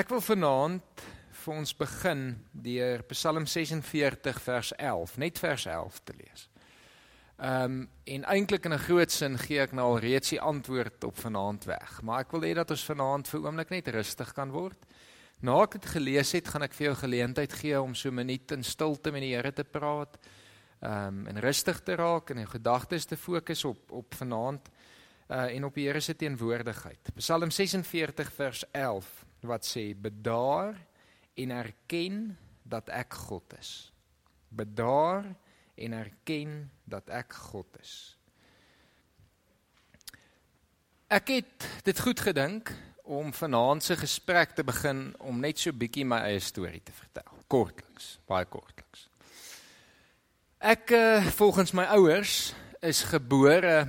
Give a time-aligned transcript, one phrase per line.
[0.00, 1.02] Ek wil vanaand
[1.42, 2.20] vir ons begin
[2.64, 6.46] deur Psalm 46 vers 11, net vers 11 te lees.
[7.36, 7.82] Ehm um,
[8.14, 11.66] en eintlik in 'n groot sin gee ek nou al reeds die antwoord op vanaand
[11.68, 14.86] weg, maar ek wil hê dat ons vanaand vir oomblik net rustig kan word.
[15.42, 18.52] Na ek dit gelees het, gaan ek vir jou geleentheid gee om so 'n minuut
[18.52, 20.16] in stilte met die Here te praat.
[20.80, 24.70] Ehm um, en rustig te raak en jou gedagtes te fokus op op vanaand
[25.28, 27.12] uh en op die Here se teenwoordigheid.
[27.14, 30.76] Psalm 46 vers 11 wat sê bedaar
[31.34, 33.92] en erken dat ek God is.
[34.48, 35.24] Bedaar
[35.74, 38.16] en erken dat ek God is.
[41.10, 42.70] Ek het dit goed gedink
[43.10, 47.40] om vanaand se gesprek te begin om net so bietjie my eie storie te vertel.
[47.50, 49.08] Kortliks, baie kortliks.
[50.60, 52.52] Ek uh, volgens my ouers
[52.84, 53.88] is gebore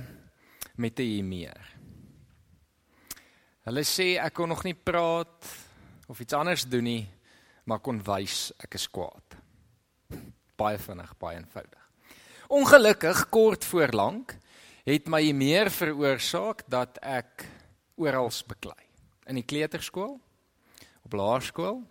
[0.74, 1.71] met 'n hiermeer.
[3.62, 5.46] Hulle sê ek kon nog nie praat
[6.10, 7.02] of iets anders doen nie,
[7.62, 9.36] maar kon wys ek is kwaad.
[10.58, 11.84] Baie vinnig, baie eenvoudig.
[12.50, 14.34] Ongelukkig kort voor lank
[14.82, 17.46] het my meer veroorsaak dat ek
[17.94, 18.82] oral beklei.
[19.30, 20.16] In die kleuterskool,
[21.06, 21.84] op laerskool,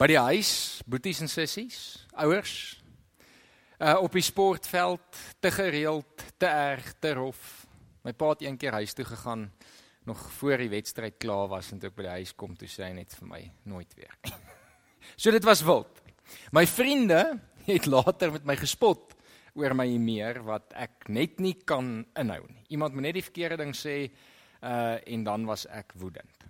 [0.00, 1.82] by die huis, boeties en sissies,
[2.16, 2.80] ouers,
[3.76, 7.66] uh op die sportveld te gereeld, te erg, te rof.
[8.08, 9.50] My pa het een keer huis toe gegaan
[10.08, 12.88] nog voor die wedstryd klaar was en toe ek by die huis kom toe sê
[12.88, 14.14] hy net vir my nooit weer.
[15.20, 16.02] so dit was wild.
[16.54, 17.22] My vriende
[17.66, 19.14] het later met my gespot
[19.58, 22.64] oor my meer wat ek net nie kan inhou nie.
[22.74, 23.96] Iemand moet net die verkeerde ding sê
[24.62, 26.46] uh en dan was ek woedend.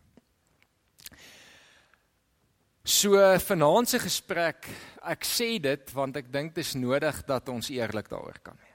[2.83, 4.67] So vanaand se gesprek,
[5.07, 8.72] ek sê dit want ek dink dit is nodig dat ons eerlik daaroor kan wees.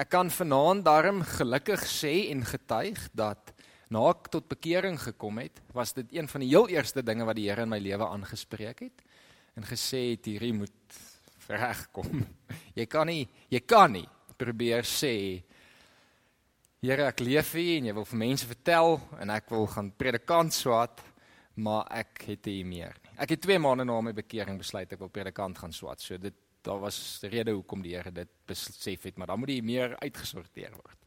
[0.00, 3.50] Ek kan vanaand daarom gelukkig sê en getuig dat
[3.92, 7.36] na ek tot bekering gekom het, was dit een van die heel eerste dinge wat
[7.36, 9.04] die Here in my lewe aangespreek het
[9.58, 10.96] en gesê het hierdie moet
[11.50, 12.24] regkom.
[12.78, 14.06] Jy kan nie jy kan nie
[14.40, 15.12] probeer sê
[16.80, 20.54] Here ek leef U en jy wil vir mense vertel en ek wil gaan predikant
[20.56, 21.02] swat,
[21.60, 23.18] maar ek het nie meer nie.
[23.20, 26.00] Ek het 2 maande na my bekering besluit ek wil predikant gaan swat.
[26.00, 29.60] So dit daar was rede hoekom die Here dit besef het, maar dan moet hy
[29.60, 30.98] meer uitgesorteer word.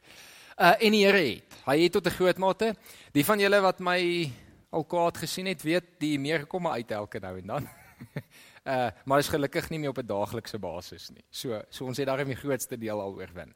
[0.58, 1.60] Uh en die Here het.
[1.66, 2.76] Hy het tot 'n groot mate.
[3.12, 4.32] Die van julle wat my
[4.70, 7.70] al kwaad gesien het, weet die meer kom uit elke nou en dan.
[8.74, 11.26] uh maar is gelukkig nie meer op 'n daaglikse basis nie.
[11.30, 13.54] So so ons het daarin die grootste deel al oorwin.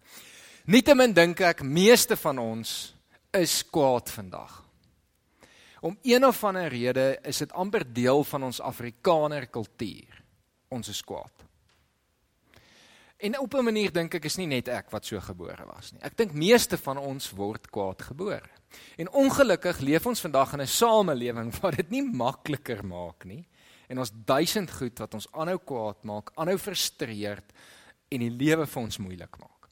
[0.66, 2.96] Nietemin dink ek meeste van ons
[3.32, 4.64] is kwaad vandag.
[5.80, 10.24] Om een of ander rede is dit amper deel van ons Afrikaner kultuur.
[10.68, 11.47] Ons is kwaad.
[13.18, 16.02] En op 'n manier dink ek is nie net ek wat so gebore was nie.
[16.02, 18.50] Ek dink meeste van ons word kwaad gebore.
[18.96, 23.48] En ongelukkig leef ons vandag in 'n samelewing waar dit nie makliker maak nie.
[23.88, 27.54] En ons duisend goed wat ons aanhou kwaad maak, aanhou frustreerd
[28.08, 29.70] en die lewe vir ons moeilik maak.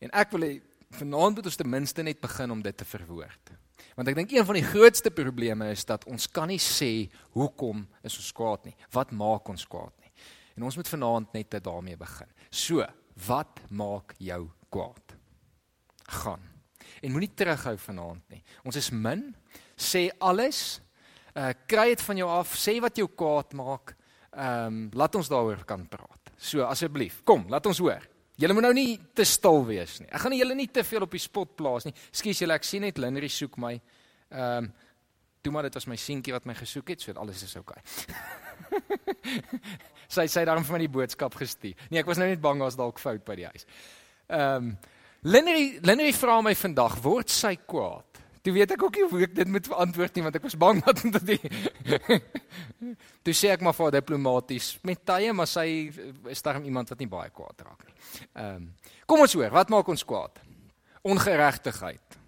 [0.00, 3.52] En ek wil vanaand moet ons ten minste net begin om dit te verwoord.
[3.94, 7.86] Want ek dink een van die grootste probleme is dat ons kan nie sê hoekom
[8.02, 8.76] is ons kwaad nie.
[8.90, 10.12] Wat maak ons kwaad nie?
[10.56, 12.28] En ons moet vanaand net daarmee begin.
[12.50, 12.82] So,
[13.26, 15.14] wat maak jou kwaad?
[16.10, 16.42] Gaan.
[17.00, 18.42] En moenie terughou vanaand nie.
[18.66, 19.28] Ons is min.
[19.78, 20.80] Sê alles.
[21.38, 22.56] Uh kry dit van jou af.
[22.58, 23.94] Sê wat jou kwaad maak.
[24.34, 26.32] Ehm um, laat ons daaroor kan praat.
[26.36, 28.02] So asseblief, kom, laat ons hoor.
[28.40, 30.08] Julle moet nou nie te stil wees nie.
[30.08, 31.94] Ek gaan julle nie te veel op die spot plaas nie.
[32.10, 33.76] Skus julle, ek sien net Linry soek my.
[34.30, 34.72] Ehm um,
[35.40, 37.80] toe maar dit was my seentjie wat my gesoek het, so alles is oukei.
[37.80, 39.38] Okay.
[40.10, 41.76] sy sy daarom vir my die boodskap gestuur.
[41.90, 43.68] Nee, ek was nou net bang as dalk fout by die huis.
[44.30, 44.72] Ehm um,
[45.22, 48.06] Lenny Lenny vra my vandag, word sy kwaad?
[48.40, 50.78] Toe weet ek ook nie hoe ek dit moet antwoord nie want ek was bang
[50.86, 51.42] dat dit
[53.26, 55.66] Toe sê ek maar vir diplomaties met tye maar sy
[56.32, 57.96] is daarom iemand wat nie baie kwaad raak nie.
[58.32, 58.70] Ehm um,
[59.04, 60.40] kom ons hoor, wat maak ons kwaad?
[61.04, 62.18] Ongeregtigheid.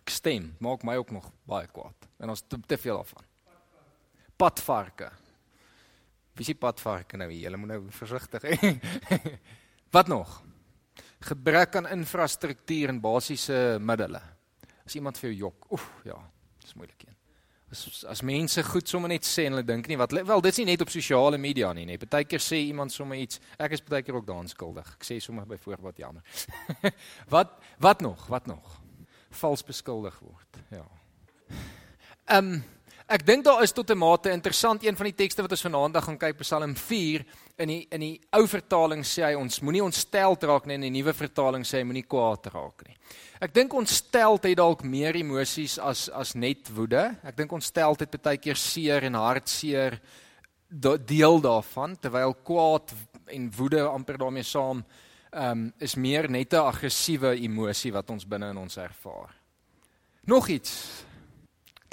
[0.00, 3.26] Ek stem, maak my ook nog baie kwaad en ons te, te veel daarvan.
[4.40, 5.10] Padvarke.
[6.34, 7.48] Wie is die padvarke nou hier?
[7.48, 8.74] Julle moet nou versigtig hê.
[9.94, 10.40] Wat nog?
[11.20, 14.20] Gebrek aan infrastruktuur en basiese middele.
[14.86, 16.16] As iemand vir jou jok, oef, ja,
[16.62, 17.16] dis moeilik een.
[17.70, 20.72] As as mense goed sommer net sê en hulle dink nie wat wel dit's nie
[20.72, 22.00] net op sosiale media nie, nee.
[22.02, 23.38] Partykeer sê iemand sommer iets.
[23.62, 24.88] Ek is partykeer ook daaraan skuldig.
[24.96, 26.40] Ek sê sommer byvoorbeeld jammer.
[27.34, 28.26] wat wat nog?
[28.32, 28.80] Wat nog?
[29.42, 30.62] Vals beskuldig word.
[30.74, 30.86] Ja.
[32.26, 32.62] Ehm um,
[33.10, 35.96] Ek dink daar is tot 'n mate interessant een van die tekste wat ons vanaand
[35.96, 37.24] gaan kyk Psalm 4
[37.58, 40.92] in die in die ou vertaling sê hy ons moenie ontstel raak nie en in
[40.92, 42.96] die nuwe vertaling sê hy moenie kwaad raak nie.
[43.40, 47.16] Ek dink ontsteltheid dalk meer emosies as as net woede.
[47.24, 50.00] Ek dink ontsteltheid baie keer seer en hartseer
[50.70, 52.94] deel daarvan terwyl kwaad
[53.26, 54.84] en woede amper daarmee saam
[55.32, 59.34] ehm um, is meer net 'n aggressiewe emosie wat ons binne in ons ervaar.
[60.26, 61.09] Nog iets.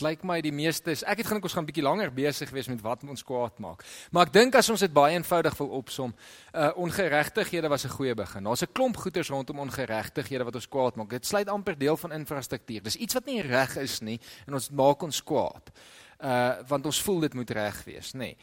[0.01, 2.67] Lyk my die meeste is ek het gedink ons gaan 'n bietjie langer besig wees
[2.67, 3.83] met wat ons kwaad maak.
[4.11, 6.13] Maar ek dink as ons dit baie eenvoudig wil opsom,
[6.53, 8.44] uh ongeregtighede was 'n goeie begin.
[8.44, 11.09] Daar's 'n klomp goeters rondom ongeregtighede wat ons kwaad maak.
[11.09, 12.83] Dit sluit amper deel van infrastruktuur.
[12.83, 15.71] Dis iets wat nie reg is nie en ons maak ons kwaad.
[16.19, 18.17] Uh want ons voel dit moet reg wees, nê.
[18.17, 18.38] Nee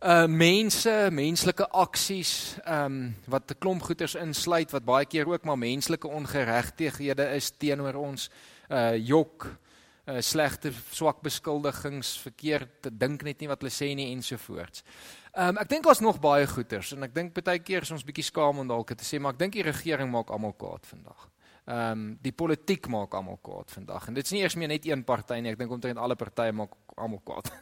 [0.00, 5.44] uh mense, menslike aksies, ehm um, wat 'n klomp goeters insluit wat baie keer ook
[5.44, 8.30] maar menslike ongeregtighede is teenoor ons
[8.70, 9.69] uh jok, uh
[10.18, 14.84] slegte swak beskuldigings, verkeerd dink net nie wat hulle sê nie ensovoorts.
[15.30, 18.06] Ehm um, ek dink daar's nog baie goeters en ek dink baie keer is ons
[18.06, 21.28] bietjie skaam om dalk te sê maar ek dink die regering maak almal kwaad vandag.
[21.70, 24.88] Ehm um, die politiek maak almal kwaad vandag en dit is nie eers meer net
[24.88, 27.52] een party nie, ek dink omtrent alle partye maak almal kwaad.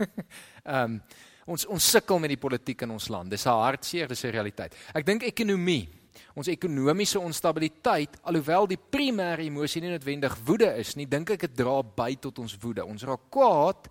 [0.64, 1.00] Ehm um,
[1.48, 3.30] ons ons sukkel met die politiek in ons land.
[3.30, 4.74] Dis 'n hartseer, dis 'n realiteit.
[4.94, 5.88] Ek dink ekonomie,
[6.38, 11.58] ons ekonomiese onstabiliteit, alhoewel die primêre emosie nie noodwendig woede is nie, dink ek dit
[11.60, 12.86] dra by tot ons woede.
[12.86, 13.90] Ons raak kwaad.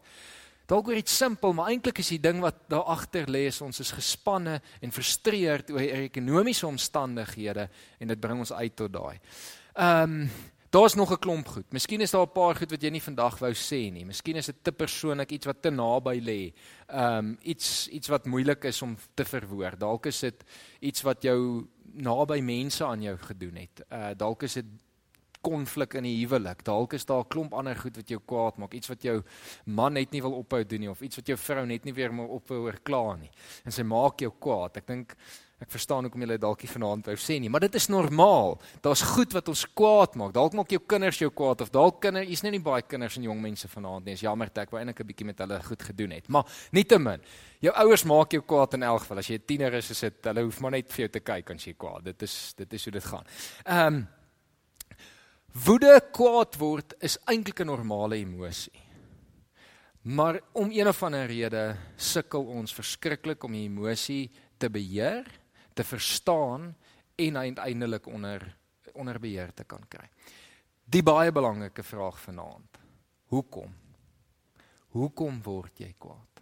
[0.67, 3.79] Dalk oor iets simpel, maar eintlik is die ding wat daar agter lê is ons
[3.79, 7.69] is gespanne en frustreerd oor ekonomiese omstandighede
[7.99, 9.17] en dit bring ons uit tot daai.
[9.77, 10.29] Ehm um,
[10.69, 11.71] Daar's nog 'n klomp goed.
[11.71, 14.05] Miskien is daar 'n paar goed wat jy nie vandag wou sê nie.
[14.05, 16.53] Miskien is dit te persoonlik, iets wat te naby lê.
[16.93, 19.79] Um, iets iets wat moeilik is om te verwoord.
[19.79, 20.43] Dalk is dit
[20.79, 23.85] iets wat jou naby mense aan jou gedoen het.
[23.91, 24.65] Uh dalk is dit
[25.41, 26.63] konflik in die huwelik.
[26.65, 28.73] Dalk is daar 'n klomp ander goed wat jou kwaad maak.
[28.73, 29.23] Iets wat jou
[29.65, 32.13] man net nie wil ophou doen nie of iets wat jou vrou net nie weer
[32.13, 33.31] moet ophou kla nie.
[33.65, 34.77] En sy maak jou kwaad.
[34.77, 35.15] Ek dink
[35.57, 38.59] Ek verstaan hoekom julle dalk nie vanaand wou sê nie, maar dit is normaal.
[38.85, 40.35] Daar's goed wat ons kwaad maak.
[40.35, 43.25] Dalk maak jou kinders jou kwaad of dalk kinders, hier's nie nie baie kinders en
[43.25, 44.13] jong mense vanaand nie.
[44.13, 46.29] Is jammer dat ek wou eintlik 'n bietjie met hulle goed gedoen het.
[46.29, 47.21] Maar nietemin,
[47.59, 49.17] jou ouers maak jou kwaad in elk geval.
[49.17, 51.51] As jy 'n tiener is, is dit hulle hoef maar net vir jou te kyk
[51.51, 52.03] as jy kwaad.
[52.03, 53.25] Dit is dit is hoe dit gaan.
[53.65, 54.07] Ehm um,
[55.65, 58.81] Woede kwaad word is eintlik 'n normale emosie.
[60.03, 65.25] Maar om een of ander rede sukkel ons verskriklik om die emosie te beheer
[65.77, 66.71] te verstaan
[67.15, 68.45] en uiteindelik onder
[68.97, 70.07] onder beheer te kan kry.
[70.89, 72.79] Die baie belangrike vraag vanaand.
[73.29, 73.73] Hoekom?
[74.95, 76.41] Hoekom word jy kwaad?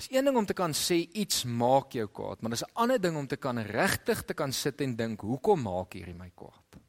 [0.00, 3.00] Dis een ding om te kan sê iets maak jou kwaad, maar dis 'n ander
[3.00, 6.80] ding om te kan regtig te kan sit en dink, hoekom maak hierdie my kwaad?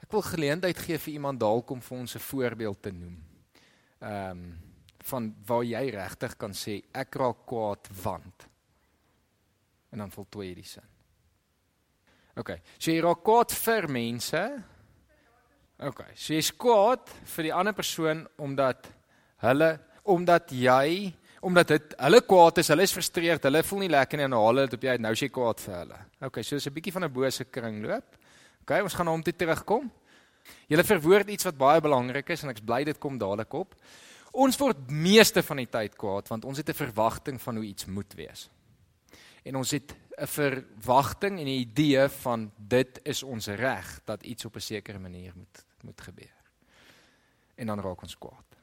[0.00, 3.24] Ek wil geleentheid gee vir iemand dalk om vir ons 'n voorbeeld te noem.
[4.00, 4.60] Ehm um,
[5.04, 8.46] van waar jy regtig kan sê ek raak kwaad want
[9.94, 10.86] en dan voltooi jy die sin.
[12.40, 12.56] OK.
[12.78, 14.42] So jy raak kwaad vir mense.
[15.86, 16.06] OK.
[16.18, 18.88] So jy's kwaad vir die ander persoon omdat
[19.44, 21.12] hulle omdat jy
[21.44, 24.64] omdat dit hulle kwaad is, hulle is frustreerd, hulle voel nie lekker nie en hulle
[24.64, 25.98] het op jy nou sê kwaad vir hulle.
[26.24, 28.16] OK, so is 'n bietjie van 'n bose kringloop.
[28.62, 29.90] OK, ons gaan na hom toe terugkom.
[30.68, 33.74] Julle verwoord iets wat baie belangrik is en ek's bly dit kom dadelik op.
[34.32, 37.86] Ons word meeste van die tyd kwaad want ons het 'n verwagting van hoe iets
[37.86, 38.48] moet wees
[39.44, 44.44] en ons het 'n verwagting en 'n idee van dit is ons reg dat iets
[44.44, 46.42] op 'n sekere manier moet moet gebeur.
[47.54, 48.56] En dan raak ons kwaad.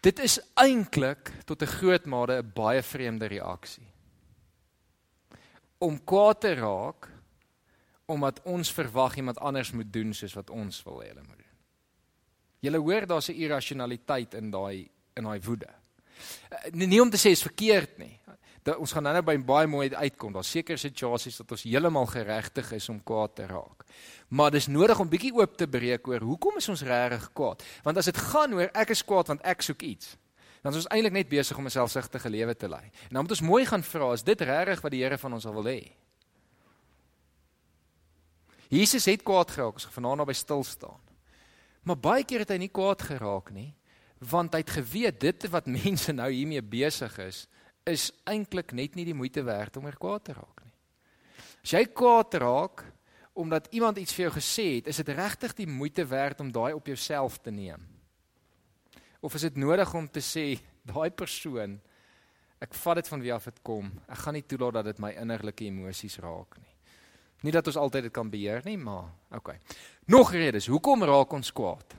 [0.00, 3.92] Dit is eintlik tot 'n groot mate 'n baie vreemde reaksie.
[5.78, 7.08] Om kwaad te raak
[8.06, 11.46] omdat ons verwag iemand anders moet doen soos wat ons wil hê hulle moet doen.
[12.60, 15.68] Jy hoor daar's 'n irrasionaliteit in daai in daai woede.
[16.48, 18.20] Eh, nie, nie om te sê is verkeerd nie
[18.68, 20.34] dat ons gaan nou-nou by baie mooi uitkom.
[20.36, 23.84] Daar's sekere situasies dat ons heeltemal geregtig is om kwaad te raak.
[24.28, 27.64] Maar dis nodig om bietjie oop te breek oor hoekom is ons regtig kwaad?
[27.86, 30.16] Want as dit gaan oor ek is kwaad want ek soek iets,
[30.60, 32.84] dan is ons eintlik net besig om 'n selfsugtige lewe te lei.
[33.08, 35.44] En dan moet ons mooi gaan vra, is dit regtig wat die Here van ons
[35.44, 35.92] wil hê?
[38.68, 41.00] Jesus het kwaad geraak as vanaand naby stil staan.
[41.82, 43.74] Maar baie keer het hy nie kwaad geraak nie,
[44.18, 47.46] want hy het geweet dit wat mense nou hiermee besig is,
[47.88, 50.74] is eintlik net nie die moeite werd om er kwaad te raak nie.
[51.64, 52.84] As jy kwaad raak
[53.38, 56.72] omdat iemand iets vir jou gesê het, is dit regtig die moeite werd om daai
[56.74, 57.84] op jouself te neem?
[59.22, 61.78] Of is dit nodig om te sê daai persoon
[62.58, 63.92] ek vat dit van wie af dit kom.
[64.10, 66.74] Ek gaan nie toelaat dat dit my innerlike emosies raak nie.
[67.46, 69.60] Nie dat ons altyd dit kan beheer nie, maar okay.
[70.10, 71.94] Nog redes, hoekom raak ons kwaad?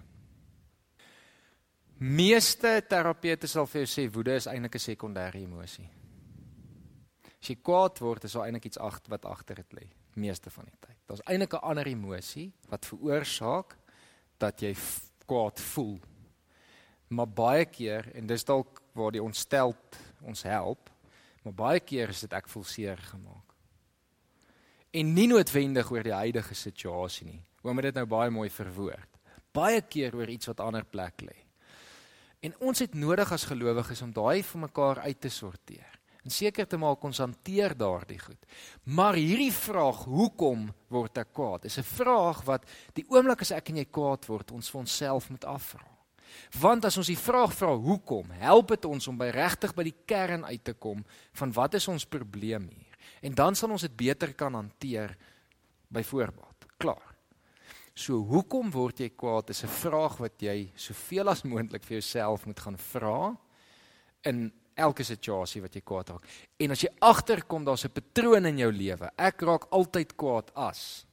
[1.99, 5.89] Meeste terapeute sal vir jou sê woede is eintlik 'n sekondêre emosie.
[7.41, 10.65] As jy kwaad word, is daar eintlik iets agt wat agter dit lê, meeste van
[10.65, 10.95] die tyd.
[11.07, 13.75] Daar's eintlik 'n ander emosie wat veroorsaak
[14.37, 14.75] dat jy
[15.25, 15.99] kwaad voel.
[17.09, 20.89] Maar baie keer en dis dalk waar die ontsteld ons help,
[21.43, 23.53] maar baie keer is dit ek voel seer gemaak.
[24.91, 27.43] En nie noodwendig oor die huidige situasie nie.
[27.63, 29.19] Oom het dit nou baie mooi verwoord.
[29.51, 31.48] Baie keer oor iets wat ander plek lê.
[32.39, 36.67] En ons het nodig as gelowiges om daai vir mekaar uit te sorteer en seker
[36.67, 38.41] te maak ons hanteer daardie goed.
[38.83, 41.65] Maar hierdie vraag, hoekom word ek kwaad?
[41.65, 45.29] Is 'n vraag wat die oomblik as ek en jy kwaad word, ons vir onsself
[45.29, 45.87] moet afvra.
[46.59, 49.95] Want as ons die vraag vra hoekom, help dit ons om by regtig by die
[50.05, 52.97] kern uit te kom van wat is ons probleem hier?
[53.21, 55.17] En dan sal ons dit beter kan hanteer
[55.89, 56.67] byvoorbeeld.
[56.77, 57.08] Klaar.
[57.99, 62.45] So hoekom word jy kwaad is 'n vraag wat jy soveel as moontlik vir jouself
[62.45, 63.35] moet gaan vra
[64.23, 66.25] in elke situasie wat jy kwaad raak.
[66.59, 69.11] En as jy agterkom daar's 'n patroon in jou lewe.
[69.17, 71.05] Ek raak altyd kwaad as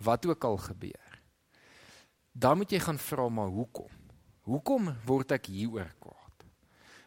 [0.00, 1.22] wat ook al gebeur.
[2.32, 3.90] Dan moet jy gaan vra maar hoekom?
[4.42, 6.44] Hoekom word ek hieroor kwaad?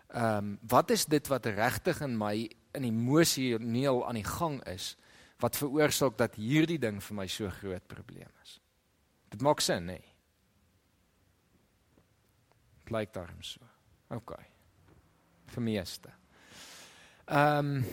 [0.09, 4.97] Ehm um, wat is dit wat regtig in my in emosioneel aan die gang is
[5.39, 8.60] wat veroorsaak dat hierdie ding vir my so groot probleem is?
[9.31, 9.97] Dit maak sin, nê?
[9.99, 10.15] Nee?
[12.83, 13.63] Dit lyk daarom so.
[14.11, 14.35] OK
[15.51, 16.11] vir meeste.
[17.27, 17.85] Ehm um,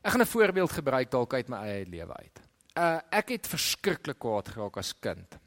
[0.00, 2.40] ek gaan 'n voorbeeld gebruik dalk uit my eie lewe uit.
[2.76, 5.38] Uh ek het verskriklik kwaad geraak as kind.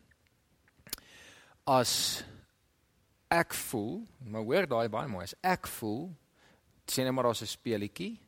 [1.66, 2.24] As
[3.32, 6.12] ek voel, maar hoor daai baie mooi, as ek voel
[6.86, 8.20] sien net maar daar's 'n speelietjie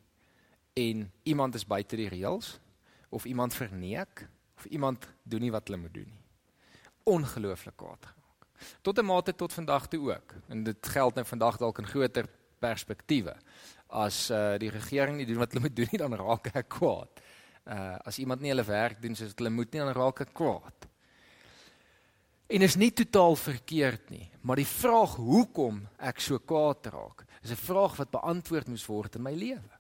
[0.74, 2.60] en iemand is buite die reëls
[3.10, 4.28] of iemand verneek
[4.58, 6.25] of iemand doen nie wat hulle moet doen nie.
[7.06, 8.48] Ongelooflik kwaad geraak.
[8.82, 10.34] Tot 'n mate tot vandag toe ook.
[10.48, 12.26] En dit geld nou vandag dalk in groter
[12.60, 13.36] perspektiewe.
[13.88, 17.22] As uh die regering nie doen wat hulle moet doen nie, dan raak ek kwaad.
[17.66, 20.90] Uh as iemand nie hulle werk doen soos hulle moet nie, dan raak ek kwaad.
[22.48, 27.52] En is nie totaal verkeerd nie, maar die vraag hoekom ek so kwaad raak, is
[27.52, 29.75] 'n vraag wat beantwoord moes word in my lewe.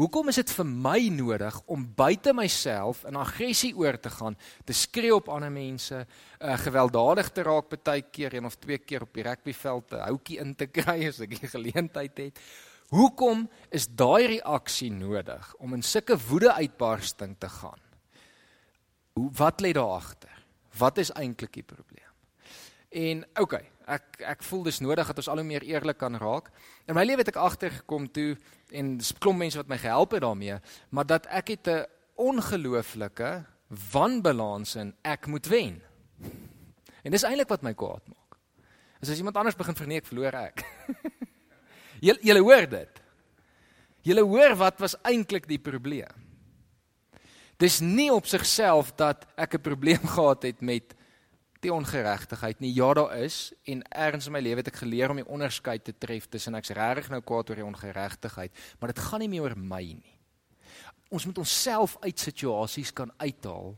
[0.00, 4.72] Hoekom is dit vir my nodig om buite myself in aggressie oor te gaan, te
[4.72, 9.12] skree op ander mense, uh, gewelddadig te raak baie keer een of twee keer op
[9.12, 12.40] die rugbyveld 'n houtjie in te kry as ek die geleentheid het?
[12.88, 17.80] Hoekom is daai reaksie nodig om in sulke woede uitbarsting te gaan?
[19.12, 20.32] Hoe wat lê daar agter?
[20.78, 22.08] Wat is eintlik die probleem?
[22.88, 26.50] En okay, ek ek voel dis nodig dat ons al hoe meer eerlik kan raak.
[26.86, 28.36] In my lewe het ek agtergekom toe
[28.70, 33.44] en dis klomp mense wat my gehelp het daarmee, maar dat ek het 'n ongelooflike
[33.92, 35.82] wanbalans in ek moet wen.
[37.02, 38.38] En dis eintlik wat my kwaad maak.
[39.00, 40.64] As as iemand anders begin verneek, verloor ek.
[42.06, 43.00] Julle julle hoor dit.
[44.02, 46.28] Julle hoor wat was eintlik die probleem.
[47.60, 50.94] Dis nie op sigself dat ek 'n probleem gehad het met
[51.64, 52.72] die ongeregtigheid nie.
[52.74, 55.94] Ja, daar is en ergens in my lewe het ek geleer om die onderskeid te
[55.98, 59.56] tref tussen ek's regtig nou kwaad oor die ongeregtigheid, maar dit gaan nie meer oor
[59.58, 60.16] my nie.
[61.10, 63.74] Ons moet onsself uit situasies kan uithaal,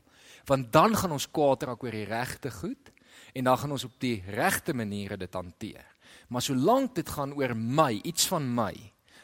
[0.47, 2.93] want dan gaan ons kwaad raak oor die regte goed
[3.33, 5.87] en dan gaan ons op die regte maniere dit hanteer.
[6.29, 8.75] Maar solank dit gaan oor my, iets van my,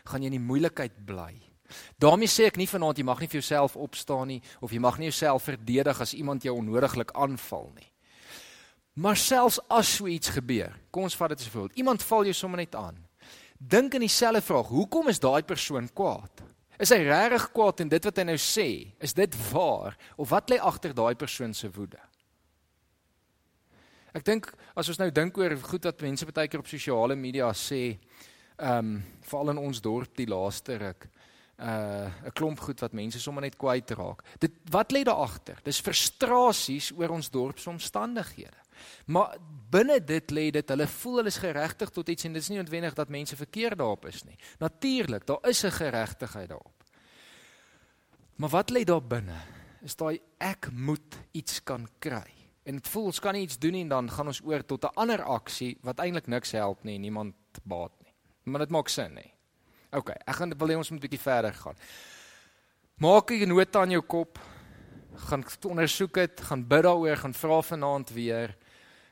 [0.09, 1.35] gaan jy in die moeilikheid bly.
[2.01, 4.97] Daarmee sê ek nie vanaand jy mag nie vir jouself opstaan nie of jy mag
[4.99, 7.91] nie jouself verdedig as iemand jou onnodiglik aanval nie.
[8.99, 11.79] Maar selfs as so iets gebeur, kom ons vat dit as 'n voorbeeld.
[11.79, 12.97] Iemand val jou sommer net aan.
[13.59, 16.43] Dink in dieselfde vraag, hoekom is daai persoon kwaad?
[16.79, 20.51] Is hy regtig kwaad en dit wat hy nou sê, is dit waar of wat
[20.51, 21.99] lê agter daai persoon se woede?
[24.15, 27.51] Ek dink as ons nou dink oor goed wat mense baie keer op sosiale media
[27.53, 27.99] sê,
[28.59, 31.09] ehm um, veral in ons dorp die laaste ruk,
[31.59, 34.23] uh 'n klomp goed wat mense sommer net kwyt raak.
[34.39, 35.59] Dit wat lê daar agter?
[35.65, 38.57] Dis frustrasies oor ons dorp se omstandighede.
[39.07, 39.37] Maar
[39.71, 42.59] binne dit lê dit hulle voel hulle is geregtig tot iets en dit is nie
[42.59, 44.39] noodwendig dat mense verkeerd daarop is nie.
[44.59, 46.85] Natuurlik, daar is 'n geregtigheid daarop.
[48.37, 49.39] Maar wat lê daar binne?
[49.83, 52.39] Is daai ek moet iets kan kry.
[52.63, 54.85] En dit voel ons kan nie iets doen nie en dan gaan ons oor tot
[54.85, 58.13] 'n ander aksie wat eintlik niks help nie niemand baat nie.
[58.45, 59.33] Maar dit maak sin nie.
[59.91, 61.77] OK, ek gaan wil hê ons moet 'n bietjie verder gaan.
[62.99, 64.39] Maak 'n nota aan jou kop.
[65.15, 68.57] Gaan ondersoek dit, gaan bid daaroor, gaan vra vanaand weer.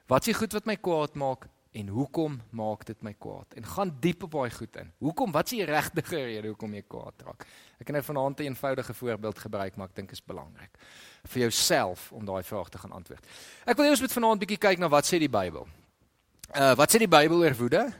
[0.06, 3.56] Wat is die goed wat my kwaad maak en hoekom maak dit my kwaad?
[3.58, 4.92] En gaan diep op daai goed in.
[5.02, 5.32] Hoekom?
[5.34, 7.42] Wat is die regte rede hoekom jy kwaad raak?
[7.80, 10.78] Ek kan nou vanaand 'n eenvoudige voorbeeld gebruik, maar ek dink is belangrik
[11.26, 13.26] vir jouself om daai vraag te gaan antwoord.
[13.66, 15.66] Ek wil hê ons moet vanaand bietjie kyk na wat sê die Bybel.
[16.54, 17.92] Uh wat sê die Bybel oor woede?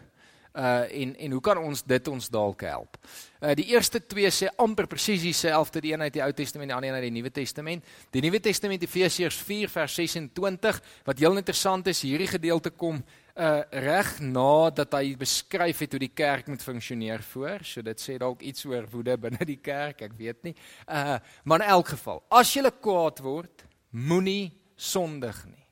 [0.57, 2.97] Uh en en hoe kan ons dit ons dalk help?
[3.45, 6.77] Uh die eerste twee sê amper presies dieselfde, die een uit die Ou Testament, die
[6.77, 7.85] ander een uit die Nuwe Testament.
[8.11, 13.03] Die Nuwe Testament Efesiërs 4 vers 26 wat heel interessant is, hierdie gedeelte kom
[13.37, 17.61] uh reg nadat hy beskryf het hoe die kerk moet funksioneer voor.
[17.61, 20.55] So dit sê dalk iets oor woede binne die kerk, ek weet nie.
[20.89, 25.69] Uh maar in elk geval, as jy kwaad word, moenie sondig nie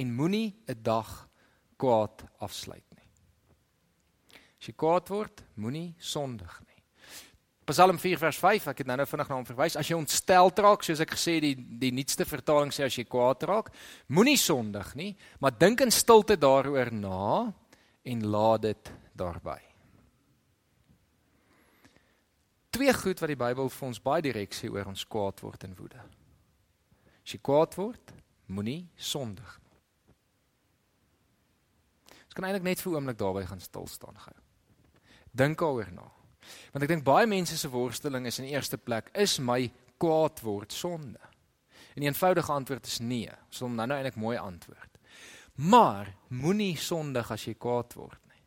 [0.00, 1.28] en moenie 'n dag
[1.76, 2.91] kwaad afsluit
[4.62, 6.76] As jy kwaad word, moenie sondig nie.
[7.66, 9.74] Psalm 4 vers 5, ek het nou nou vinnig na hom verwys.
[9.74, 13.42] As jy ontstel raak, soos ek gesê die die nuutste vertaling sê as jy kwaad
[13.50, 13.72] raak,
[14.06, 15.08] moenie sondig nie,
[15.42, 17.50] maar dink in stilte daaroor na
[18.06, 19.56] en laat dit daarby.
[22.70, 25.74] Twee goed wat die Bybel vir ons baie direk sê oor ons kwaad word en
[25.74, 26.06] woede.
[27.18, 28.14] As jy kwaad word,
[28.46, 29.76] moenie sondig nie.
[32.30, 34.41] Ons kan eintlik net vir 'n oomblik daarby gaan stil staan gou.
[35.32, 36.08] Dink daaroor na.
[36.72, 39.64] Want ek dink baie mense se worsteling is in eerste plek is my
[40.02, 41.20] kwaad word sonde.
[41.92, 43.30] En die eenvoudige antwoord is nee.
[43.48, 44.98] Ons sal nou nou eintlik mooi antwoord.
[45.68, 48.40] Maar moenie sondig as jy kwaad word nie.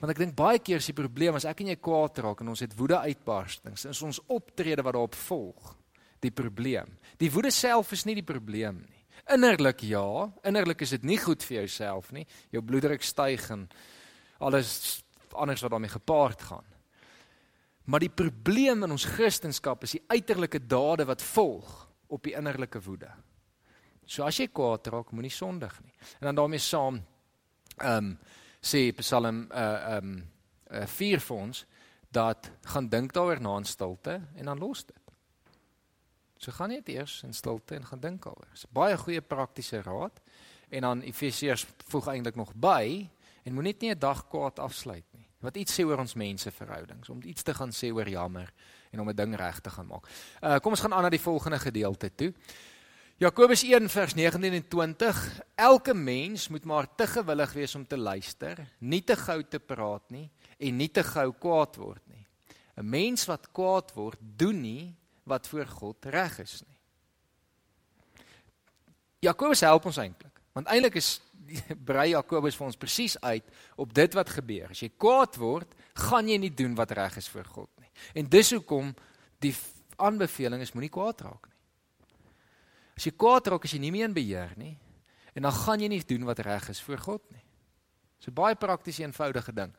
[0.00, 2.52] Want ek dink baie keer is die probleem as ek en jy kwaad raak en
[2.52, 5.72] ons het woede uitbarstings, is ons optrede wat daarop volg
[6.24, 6.96] die probleem.
[7.20, 9.02] Die woede self is nie die probleem nie.
[9.32, 12.26] Innerlik ja, innerlik is dit nie goed vir jouself nie.
[12.54, 13.64] Jou bloeddruk styg en
[14.44, 15.02] alles
[15.36, 16.64] anders wat daarmee gepaard gaan.
[17.86, 21.74] Maar die probleem in ons Christendom is die uiterlike dade wat volg
[22.10, 23.10] op die innerlike woede.
[24.06, 25.94] So as jy kwaad raak, moenie sondig nie.
[26.18, 27.00] En dan daarmee saam
[27.76, 28.18] ehm um,
[28.66, 30.22] sê Psalm uh ehm um,
[30.70, 31.64] uh, 4 vir ons
[32.10, 35.12] dat gaan dink daaroor na in stilte en dan los dit.
[36.38, 38.48] So gaan net eers in stilte en gaan dink daaroor.
[38.50, 40.20] Dis baie goeie praktiese raad.
[40.68, 43.08] En dan Efesiërs voeg eintlik nog by
[43.44, 47.20] en moenie net 'n dag kwaad afsluit nie wat iets sê oor ons menseverhoudings, om
[47.24, 48.52] iets te gaan sê oor jammer
[48.92, 50.08] en om 'n ding reg te gaan maak.
[50.42, 52.32] Uh kom ons gaan aan na die volgende gedeelte toe.
[53.16, 55.40] Jakobus 1 vers 19 en 20.
[55.54, 60.10] Elke mens moet maar te gewillig wees om te luister, nie te gou te praat
[60.10, 62.26] nie en nie te gou kwaad word nie.
[62.76, 66.78] 'n Mens wat kwaad word, doen nie wat voor God reg is nie.
[69.18, 71.20] Jakobus help ons eintlik, want eintlik is
[71.88, 73.44] brei Jakobus vir ons presies uit
[73.76, 74.70] op dit wat gebeur.
[74.70, 75.74] As jy kwaad word,
[76.06, 77.92] gaan jy nie doen wat reg is vir God nie.
[78.20, 78.92] En dis hoekom
[79.42, 79.54] die
[79.96, 81.54] aanbeveling is moenie kwaad raak nie.
[82.96, 84.76] As jy kwaad raak, is jy nie meer in beheer nie
[85.36, 87.42] en dan gaan jy nie doen wat reg is vir God nie.
[88.24, 89.74] So baie prakties eenvoudige ding.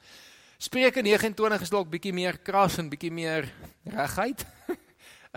[0.61, 3.49] Spreuke 29 is dalk bietjie meer kras en bietjie meer
[3.89, 4.45] regheid.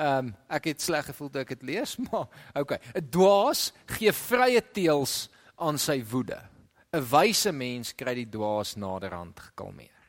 [0.01, 2.79] Ehm um, ek het sleg gevoel toe ek dit lees, maar okay.
[2.95, 5.29] 'n Dwaas gee vrye teels
[5.61, 6.41] aan sy woede.
[6.93, 10.01] 'n Wyse mens kry die dwaas naderhand gekalmeer.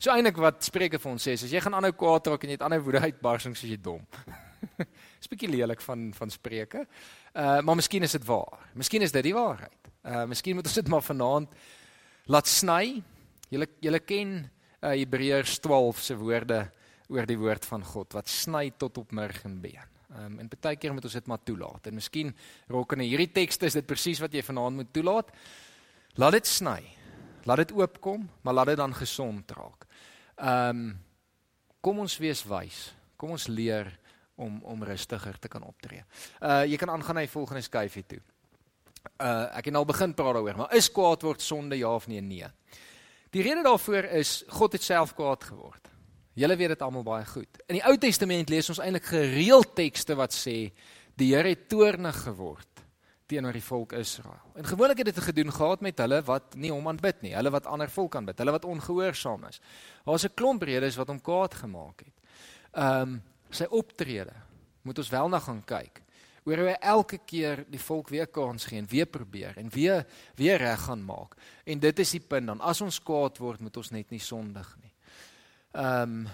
[0.00, 2.52] So eintlik wat Spreuke vir ons sê is as jy gaan aanhou kwaad raak en
[2.52, 4.04] jy het aanhou woede uitbarsings as jy dom.
[5.20, 6.86] Dis 'n bietjie lelik van van Spreuke.
[7.34, 8.64] Uh maar miskien is dit waar.
[8.74, 9.92] Miskien is dit die waarheid.
[10.04, 11.54] Uh miskien moet ons dit maar vanaand
[12.26, 13.02] laat sny.
[13.50, 16.70] Julle julle ken uh Hebreërs 12 se woorde
[17.08, 19.89] oor die woord van God wat sny tot op murg en been.
[20.10, 21.86] Ehm um, en baie keer moet ons dit maar toelaat.
[21.86, 22.32] En miskien
[22.68, 25.30] rokende hierdie tekste is dit presies wat jy vanaand moet toelaat.
[26.18, 26.80] Laat dit sny.
[27.46, 29.86] Laat dit oopkom, maar laat dit dan gesond raak.
[30.36, 30.98] Ehm um,
[31.80, 32.90] kom ons wees wys.
[33.16, 33.88] Kom ons leer
[34.34, 36.02] om om rustiger te kan optree.
[36.40, 38.20] Uh jy kan aangaan na die volgende skyfie toe.
[39.20, 42.20] Uh ek het al begin praat daaroor, maar is kwaad word sonde ja of nee?
[42.20, 42.50] Nee.
[43.30, 45.88] Die rede daarvoor is God het self kwaad geword.
[46.38, 47.62] Julle weet dit almal baie goed.
[47.66, 50.70] In die Ou Testament lees ons eintlik gereeld tekste wat sê
[51.18, 52.70] die Here het toornig geword
[53.30, 54.42] teenoor die volk Israel.
[54.58, 57.68] En gewoonlik het dit gedoen gehad met hulle wat nie hom aanbid nie, hulle wat
[57.70, 59.60] ander volk aanbid, hulle wat ongehoorsaam is.
[60.04, 62.16] Daar's 'n klomp redes wat hom kwaad gemaak het.
[62.74, 64.34] Ehm um, sy optrede
[64.82, 66.02] moet ons wel na gaan kyk.
[66.44, 70.06] Oor hoe hy elke keer die volk weer kans gee en weer probeer en weer
[70.34, 71.36] weer reg gaan maak.
[71.64, 74.76] En dit is die punt dan as ons kwaad word, moet ons net nie sondig
[74.82, 74.89] nie.
[75.72, 76.28] Ehm um,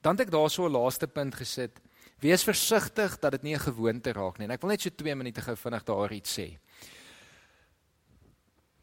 [0.00, 1.80] dan het ek daar so 'n laaste punt gesit.
[2.18, 4.46] Wees versigtig dat dit nie 'n gewoonte raak nie.
[4.46, 6.58] En ek wil net so 2 minute gou vinnig daar iets sê.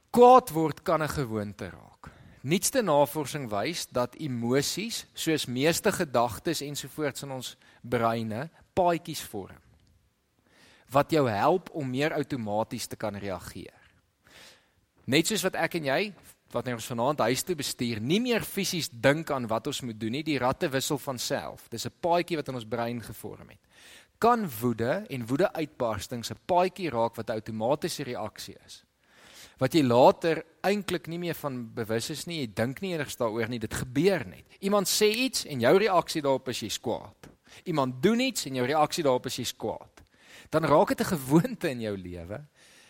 [0.09, 2.11] Kwaad word kan 'n gewoonte raak.
[2.41, 9.65] Nuutste navorsing wys dat emosies, soos meeste gedagtes ensovoorts in ons breine, paadjies vorm
[10.95, 13.73] wat jou help om meer outomaties te kan reageer.
[15.05, 16.01] Net soos wat ek en jy
[16.55, 20.15] wat ons vanaand huis toe bestuur, nie meer fisies dink aan wat ons moet doen
[20.17, 21.67] nie, die ratte wissel van self.
[21.69, 23.59] Dis 'n paadjie wat in ons brein gevorm het.
[24.17, 28.83] Kan woede en woede uitbarstings 'n paadjie raak wat 'n outomatiese reaksie is.
[29.57, 33.47] wat jy later eintlik nie meer van bewus is nie, jy dink nie eers daaroor
[33.47, 34.57] nie, dit gebeur net.
[34.59, 37.29] Iemand sê iets en jou reaksie daarop is jy kwaad.
[37.63, 40.03] Iemand doen iets en jou reaksie daarop is jy kwaad.
[40.51, 42.45] Dan raak dit 'n gewoonte in jou lewe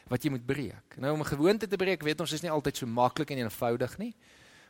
[0.07, 0.97] wat jy moet breek.
[1.01, 3.97] Nou om 'n gewoonte te breek, weet ons is nie altyd so maklik en eenvoudig
[3.97, 4.15] nie,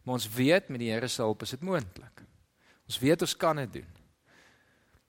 [0.04, 2.24] maar ons weet met die Here se hulp is dit moontlik.
[2.86, 3.92] Ons weet ons kan dit doen.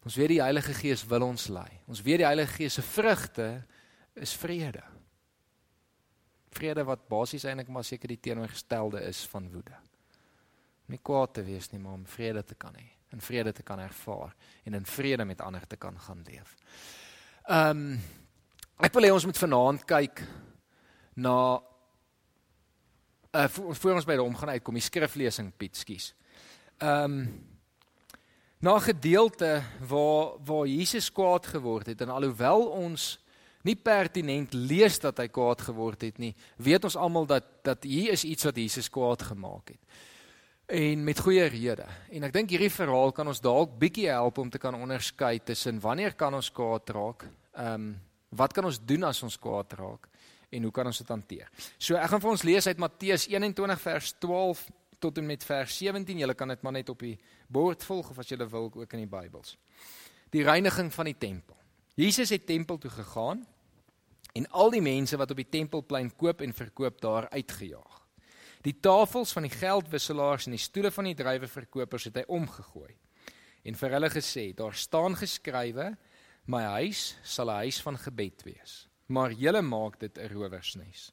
[0.06, 1.80] Ons weet die Heilige Gees wil ons lei.
[1.86, 3.64] Ons weet die Heilige Gees se vrugte
[4.14, 4.82] is vrede.
[6.50, 9.74] Vrede wat basies eintlik maar seker die teenoorgestelde is van woede.
[10.86, 13.62] Om nie kwaad te wees nie, maar om vrede te kan hê, in vrede te
[13.66, 16.54] kan ervaar en in vrede met ander te kan gaan leef.
[17.46, 17.98] Ehm um,
[18.76, 20.20] Ek wil hê ons moet vanaand kyk
[21.16, 21.36] na
[23.36, 26.10] uh voor ons by hom gaan uitkom, die skriflesing Piet, skus.
[26.84, 27.20] Ehm um,
[28.60, 33.18] na 'n gedeelte waar waar Jesus kwaad geword het en alhoewel ons
[33.62, 38.12] nie pertinent lees dat hy kwaad geword het nie, weet ons almal dat dat hier
[38.12, 39.80] is iets wat Jesus kwaad gemaak het.
[40.66, 41.86] En met goeie rede.
[42.10, 45.80] En ek dink hierdie verhaal kan ons dalk bietjie help om te kan onderskei tussen
[45.80, 47.24] wanneer kan ons kwaad raak?
[47.56, 50.08] Ehm um, Wat kan ons doen as ons kwaad raak
[50.50, 51.50] en hoe kan ons dit hanteer?
[51.78, 54.64] So ek gaan vir ons lees uit Matteus 21 vers 12
[54.98, 56.22] tot en met vers 17.
[56.24, 57.16] Julle kan dit maar net op die
[57.52, 59.56] bord volg of as julle wil ook in die Bybels.
[60.34, 61.56] Die reiniging van die tempel.
[61.96, 63.44] Jesus het tempel toe gegaan
[64.36, 68.02] en al die mense wat op die tempelplein koop en verkoop daar uitgejaag.
[68.66, 72.90] Die tafels van die geldwisselaars en die stoele van die druiweverkopers het hy omgegooi.
[73.66, 75.96] En vir hulle gesê: "Daar staan geskrywe:
[76.46, 81.12] My huis sal 'n huis van gebed wees, maar julle maak dit 'n rowersnes.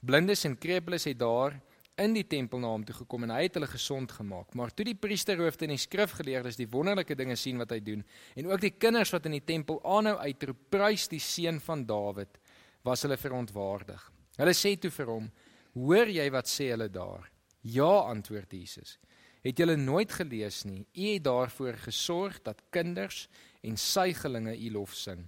[0.00, 1.60] Blindes en krepeles het daar
[2.00, 4.54] in die tempel na hom toe gekom en hy het hulle gesond gemaak.
[4.54, 8.04] Maar toe die priesterhoofde en die skrifgeleerdes die wonderlike dinge sien wat hy doen
[8.36, 12.40] en ook die kinders wat in die tempel aanhou uitroep prys die seun van Dawid,
[12.82, 14.12] was hulle verontwaardig.
[14.38, 15.30] Hulle sê toe vir hom:
[15.74, 18.98] "Hoor jy wat sê hulle daar?" "Ja," antwoord Jesus.
[19.42, 20.86] "Het julle nooit gelees nie?
[20.94, 23.28] U het daarvoor gesorg dat kinders
[23.60, 25.26] en suigelinge u lof sing.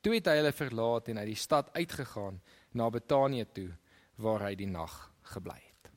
[0.00, 2.40] Toe het hy hulle verlaat en uit die stad uitgegaan
[2.72, 3.70] na Betanië toe
[4.22, 4.94] waar hy die nag
[5.34, 5.90] gebly het.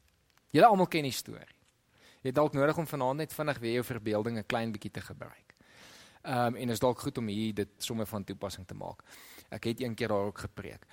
[0.52, 1.58] Julle almal ken die storie.
[2.22, 5.02] Jy het dalk nodig om vanaand net vinnig weer jou verbeelding 'n klein bietjie te
[5.02, 5.56] gebruik.
[6.22, 9.02] Ehm um, en is dalk goed om hier dit sommer van toepassing te maak.
[9.50, 10.86] Ek het een keer daar ook gepreek.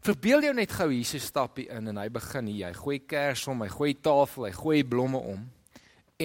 [0.00, 2.66] Verbeel jou net gou Jesus stap hier in en hy begin hier.
[2.66, 5.50] Hy gooi kers om, hy gooi tafel, hy gooi blomme om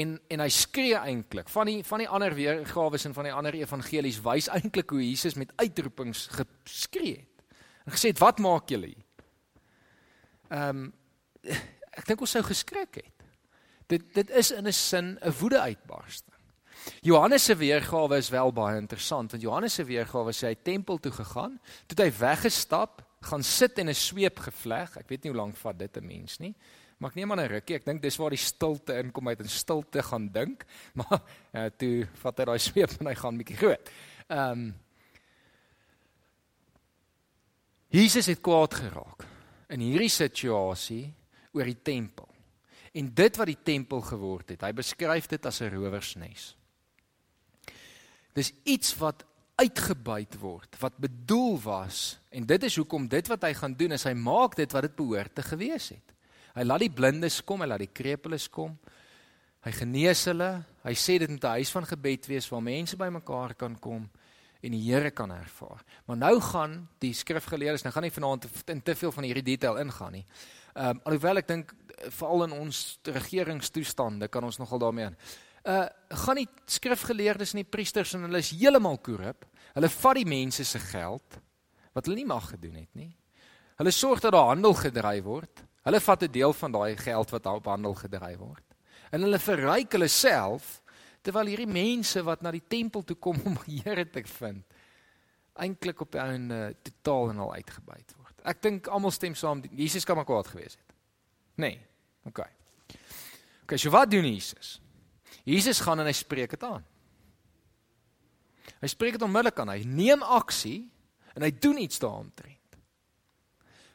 [0.01, 3.57] en en hy skree eintlik van die van die ander weergawe en van die ander
[3.59, 7.45] evangelies wys eintlik hoe Jesus met uitroepings geskree het.
[7.85, 8.93] En gesê het wat maak julle?
[10.49, 10.93] Ehm um,
[11.99, 13.27] ek dink ons sou geskrik het.
[13.89, 16.37] Dit dit is in 'n sin 'n woede uitbarsting.
[17.01, 21.11] Johannes se weergawe is wel baie interessant want Johannes se weergawe sê hy tempel toe
[21.11, 24.97] gegaan, toe hy weggestap, gaan sit en 'n sweep gevleg.
[24.97, 26.55] Ek weet nie hoe lank vat dit 'n mens nie.
[26.99, 27.75] Maar ek neem aan 'n rukkie.
[27.75, 30.65] Ek dink dis waar die stilte inkom uit en stilte gaan dink.
[30.99, 31.21] Maar
[31.53, 33.91] uh, toe vat hy daai sweep en hy gaan bietjie groot.
[34.27, 34.75] Ehm um,
[37.89, 39.23] Jesus het kwaad geraak
[39.73, 41.07] in hierdie situasie
[41.57, 42.27] oor die tempel.
[42.93, 46.55] En dit wat die tempel geword het, hy beskryf dit as 'n rowersnes.
[48.33, 53.53] Dis iets wat uitgebuit word, wat bedoel was en dit is hoekom dit wat hy
[53.53, 56.13] gaan doen is hy maak dit wat dit behoort te gewees het.
[56.59, 58.73] Hy laat die blindes kom, hy laat die krepeles kom.
[59.63, 60.49] Hy genees hulle.
[60.83, 64.09] Hy sê dit moet 'n huis van gebed wees waar mense bymekaar kan kom
[64.61, 65.83] en die Here kan ervaar.
[66.05, 69.77] Maar nou gaan die skrifgeleerdes, nou gaan nie vanaand in te veel van hierdie detail
[69.77, 70.25] ingaan nie.
[70.75, 71.73] Ehm um, alhoewel ek dink
[72.09, 75.17] veral in ons regeringstoestande kan ons nogal daarmee aan.
[75.63, 79.45] Uh gaan die skrifgeleerdes en die priesters en hulle is heeltemal korrup.
[79.73, 81.39] Hulle vat die mense se geld
[81.93, 83.15] wat hulle nie mag gedoen het nie.
[83.77, 85.68] Hulle sorg dat daar handel gedryf word.
[85.87, 88.63] Hulle vat 'n deel van daai geld wat op handel gedryf word.
[89.11, 90.81] En hulle verryk hulle self
[91.21, 94.65] terwyl hierdie mense wat na die tempel toe kom om die Here te vind,
[95.53, 98.35] eintlik op 'n uh, totaal en al uitgebuit word.
[98.43, 100.95] Ek dink almal stem saam Jesus kan maar kwaad gewees het.
[101.55, 101.79] Nee.
[102.23, 102.39] OK.
[103.63, 104.81] OK, so wat doen Jesus?
[105.43, 106.85] Jesus gaan en hy spreek dit aan.
[108.79, 109.69] Hy spreek dit onmiddellik aan.
[109.69, 110.89] Hy neem aksie
[111.35, 112.58] en hy doen iets daaroor.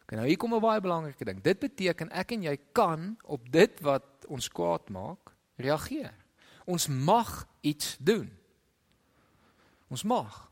[0.05, 1.41] Okay, nou hier kom 'n baie belangrike ding.
[1.43, 6.15] Dit beteken ek en jy kan op dit wat ons kwaad maak reageer.
[6.67, 8.31] Ons mag iets doen.
[9.89, 10.51] Ons mag.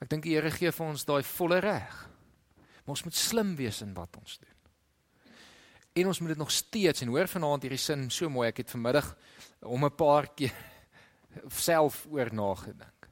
[0.00, 2.08] Ek dink die Here gee vir ons daai volle reg.
[2.84, 4.56] Maar ons moet slim wees in wat ons doen.
[5.96, 8.48] En ons moet dit nog steeds en hoor vanaand hierdie sin so mooi.
[8.48, 9.16] Ek het vanmiddag
[9.60, 10.54] om 'n paar keer
[11.48, 13.08] self oor nagedink.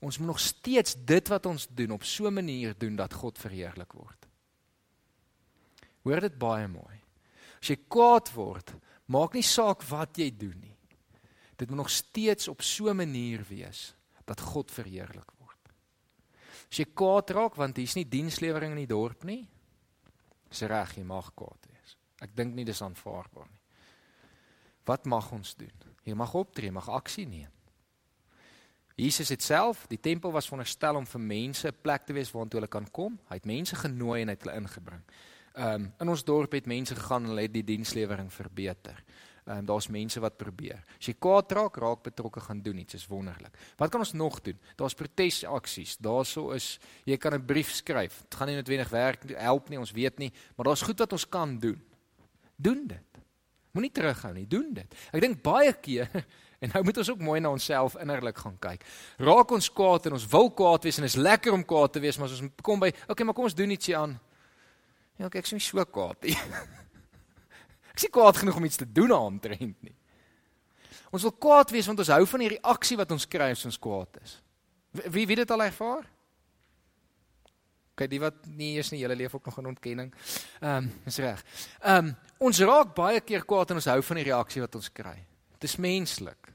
[0.00, 3.38] Ons moet nog steeds dit wat ons doen op so 'n manier doen dat God
[3.38, 4.25] verheerlik word.
[6.06, 7.00] Hoor dit baie mooi.
[7.58, 8.70] As jy kwaad word,
[9.10, 10.76] maak nie saak wat jy doen nie.
[11.58, 15.72] Dit moet nog steeds op so 'n manier wees dat God verheerlik word.
[16.70, 19.48] As jy kwaad raak want hier's nie dienslewering in die dorp nie,
[20.50, 21.96] is reg, jy mag kwaad wees.
[22.20, 23.60] Ek dink nie dis aanvaarbaar nie.
[24.86, 25.72] Wat mag ons doen?
[26.04, 27.50] Jy mag optree, mag aksie neem.
[28.96, 32.60] Jesus het self, die tempel was veronderstel om vir mense 'n plek te wees waartoe
[32.60, 33.18] hulle kan kom.
[33.28, 35.02] Hy het mense genooi en hy het hulle ingebring.
[35.56, 38.98] Ehm um, in ons dorp het mense gegaan en hulle het die dienslewering verbeter.
[39.46, 40.82] Ehm um, daar's mense wat probeer.
[40.98, 43.56] As jy kwaad raak, raak betrokke gaan doen iets, is wonderlik.
[43.78, 44.58] Wat kan ons nog doen?
[44.76, 45.96] Daar's protesaksies.
[45.96, 48.20] Daarso is jy kan 'n brief skryf.
[48.28, 51.28] Dit gaan nie noodwendig werk help nie, ons weet nie, maar daar's goed wat ons
[51.28, 51.80] kan doen.
[52.56, 53.22] Doen dit.
[53.72, 54.94] Moenie terughou nie, doen dit.
[55.12, 56.08] Ek dink baie keer
[56.60, 58.84] en nou moet ons ook mooi na onsself innerlik gaan kyk.
[59.18, 62.18] Raak ons kwaad en ons wil kwaad wees en is lekker om kwaad te wees,
[62.18, 64.20] maar as ons kom by, okay, maar kom ons doen ietsie aan.
[65.16, 66.36] Ja, ek sê so kwaad nie.
[67.92, 69.94] ek sê kwaad genoeg om iets te doen aantrent nie.
[71.14, 73.80] Ons wil kwaad wees want ons hou van die reaksie wat ons kry as ons
[73.80, 74.36] kwaad is.
[75.12, 76.04] Wie wie dit al ervaar?
[77.96, 80.10] Kyk, die wat nie eers nie hele leef ook nog in ontkenning.
[80.60, 81.40] Ehm, um, is reg.
[81.80, 82.16] Ehm, um,
[82.48, 85.16] ons raak baie keer kwaad en ons hou van die reaksie wat ons kry.
[85.56, 86.52] Dit is menslik.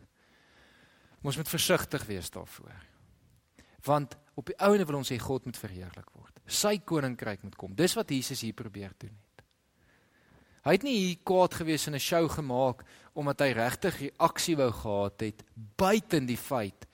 [1.26, 2.78] Ons moet versigtig wees daarvoor.
[3.86, 6.31] Want op die ouene wil ons hê God moet verheerlik word.
[6.52, 7.76] Sy koninkryk moet kom.
[7.76, 9.46] Dis wat Jesus hier probeer doen het.
[10.62, 12.84] Hy het nie hier kwaad gewees en 'n show gemaak
[13.14, 15.44] omdat hy regtig reaksie wou gehad het
[15.78, 16.86] buiten die feit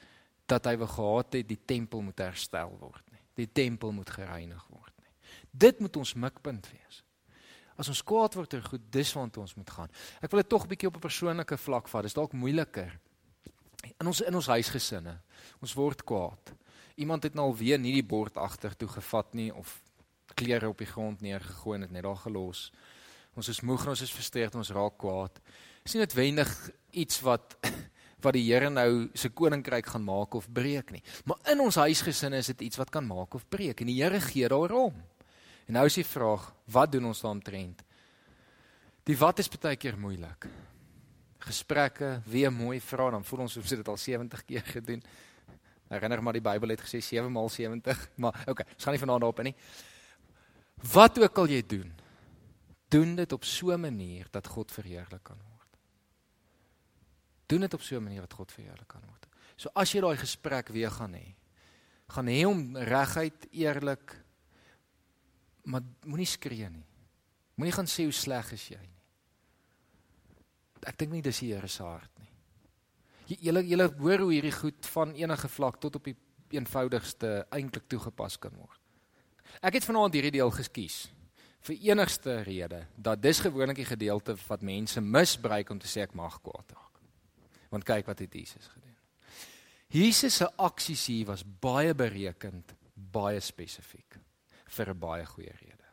[0.46, 3.24] dat hy wou gehad het die tempel moet herstel word nie.
[3.36, 5.12] Die tempel moet gereinig word nie.
[5.52, 7.04] Dit moet ons mikpunt wees.
[7.78, 9.92] As ons kwaad word oor goed, dis waant ons moet gaan.
[10.22, 12.04] Ek wil dit tog 'n bietjie op 'n persoonlike vlak vat.
[12.04, 13.00] Dis dalk moeiliker.
[14.00, 15.20] In ons in ons huisgesinne.
[15.62, 16.54] Ons word kwaad
[16.98, 19.78] iemand het nou alweer nie die bord agter toe gevat nie of
[20.38, 22.68] klere op die grond neergegooi en dit net daar gelos.
[23.38, 25.38] Ons is moeg, ons is frustreerd, ons raak kwaad.
[25.86, 26.52] Is nie noodwendig
[26.92, 27.58] iets wat
[28.26, 31.04] wat die Here nou se koninkryk gaan maak of breek nie.
[31.30, 34.20] Maar in ons huisgesinne is dit iets wat kan maak of breek en die Here
[34.26, 34.96] gee daarom.
[35.68, 37.84] En nou is die vraag, wat doen ons daaromtrent?
[39.08, 40.48] Die wat is baie keer moeilik.
[41.46, 45.04] Gesprekke, weer mooi vra, dan voel ons ons het dit al 70 keer gedoen.
[45.88, 49.24] Herinner maar die Bybel het gesê 7 maal 70, maar okay, ons gaan nie vanaand
[49.24, 49.56] daarop in nie.
[50.94, 51.94] Wat ook al jy doen,
[52.94, 55.80] doen dit op so 'n manier dat God verheerlik kan word.
[57.48, 59.28] Doen dit op so 'n manier dat God verheerlik kan word.
[59.56, 61.36] So as jy daai gesprek weer gaan hê,
[62.08, 64.24] gaan hê hom reguit, eerlik,
[65.64, 66.86] maar moenie skree nie.
[67.56, 69.02] Moenie gaan sê hoe sleg is jy nie.
[70.86, 72.27] Ek dink nie dis die Here se hart nie
[73.28, 76.16] julle julle hoor hoe hierdie goed van enige vlak tot op die
[76.56, 78.80] eenvoudigste eintlik toegepas kan word.
[79.62, 81.08] Ek het vanaand hierdie deel geskies
[81.68, 86.16] vir enigste rede dat dis gewoonlik die gedeelte wat mense misbruik om te sê ek
[86.16, 87.02] mag kwaad raak.
[87.74, 88.96] Want kyk wat het Jesus gedoen.
[89.92, 94.20] Jesus se aksies hier was baie berekend, baie spesifiek
[94.68, 95.84] vir 'n baie goeie rede.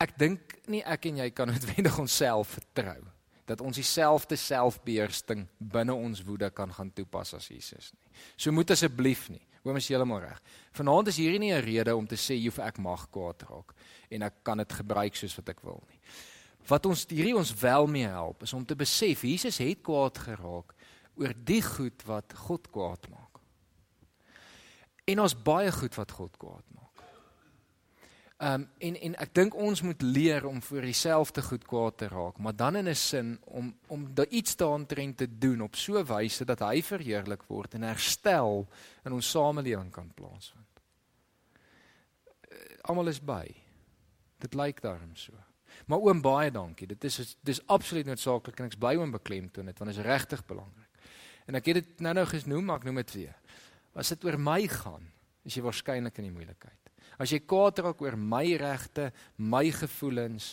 [0.00, 3.02] Ek dink nie ek en jy kan noodwendig onsself vertrou
[3.48, 8.10] dat ons dieselfde selfbeheersing binne ons woede kan gaan toepas as Jesus nie.
[8.36, 9.44] So moet asseblief nie.
[9.64, 10.40] Oom is heeltemal reg.
[10.76, 13.74] Vanaand is hierdie nie 'n rede om te sê jof ek mag kwaad raak
[14.10, 16.00] en ek kan dit gebruik soos wat ek wil nie.
[16.68, 20.74] Wat ons hierdie ons wel mee help is om te besef Jesus het kwaad geraak
[21.16, 23.40] oor die goed wat God kwaad maak.
[25.06, 26.87] En ons baie goed wat God kwaad maak.
[28.38, 32.06] Ehm um, en en ek dink ons moet leer om vir dieselfde goed kwaad te
[32.08, 35.98] raak, maar dan in 'n sin om om da iets daaroor te doen op so
[35.98, 38.68] 'n wyse dat hy verheerlik word en herstel
[39.04, 40.80] in ons samelewing kan plaasvind.
[42.52, 43.54] Uh, Almal is by.
[44.38, 45.32] Dit lyk daarom so.
[45.86, 46.86] Maar oom baie dankie.
[46.86, 50.46] Dit is dis absoluut noodsaaklik en ek's bly om beklemtoon dit want dit is regtig
[50.46, 50.88] belangrik.
[51.46, 53.34] En ek het dit nou nou genoem, maar ek noem dit weer.
[53.94, 56.87] As dit oor my gaan, is jy waarskynlik in die moeilikheid.
[57.18, 60.52] As jy kwaad raak oor my regte, my gevoelens,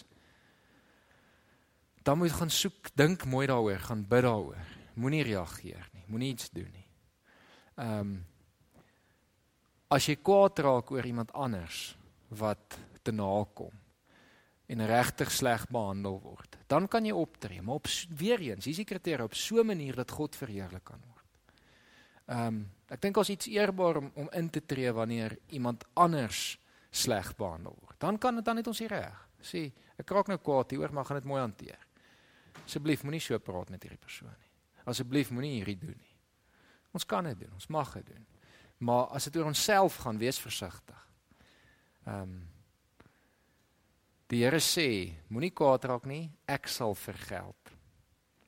[2.05, 4.73] dan moet jy gaan soek, dink mooi daaroor, gaan bid daaroor.
[4.97, 6.87] Moenie reageer nie, moenie iets doen nie.
[7.75, 8.15] Ehm um,
[9.95, 11.93] as jy kwaad raak oor iemand anders
[12.35, 12.73] wat
[13.05, 13.71] te nakom
[14.65, 18.87] en regtig sleg behandel word, dan kan jy optree, maar op weer eens, hier's die
[18.89, 21.29] kriteria op so 'n manier dat God verheerlik kan word.
[22.25, 26.57] Ehm um, ek dink ons iets eerbaar om om in te tree wanneer iemand anders
[26.91, 27.99] sleg behandel word.
[27.99, 29.21] Dan kan dit dan net ons hier reg.
[29.45, 29.67] Sê,
[29.97, 31.81] ek kraak nou kwaad hieroor, maar gaan dit mooi hanteer.
[32.63, 34.51] Asseblief moenie so praat met hierdie persoon nie.
[34.89, 36.15] Asseblief moenie hierdie doen nie.
[36.95, 38.25] Ons kan dit doen, ons mag dit doen.
[38.87, 41.07] Maar as dit oor onsself gaan, wees versigtig.
[42.05, 42.35] Ehm um,
[44.33, 47.69] Die Here sê, moenie kwaad raak nie, ek sal vergeld.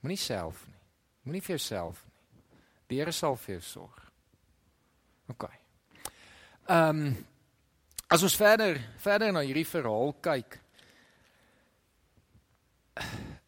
[0.01, 0.79] Moenie self nie.
[1.27, 2.15] Moenie vir jouself nie.
[2.89, 4.06] Die Here sal vir jou sorg.
[5.27, 5.49] OK.
[6.67, 7.17] Ehm um,
[8.07, 10.55] as ons verder verder na hierdie verhaal kyk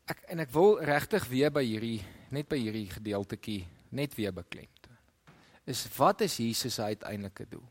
[0.10, 2.02] ek en ek wil regtig weer by hierdie
[2.36, 3.62] net by hierdie gedeeltetjie
[3.96, 4.98] net weer beklemtoon.
[5.70, 7.66] Is wat is Jesus se uiteindelike doel?